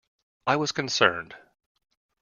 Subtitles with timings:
[0.47, 1.35] I was concerned.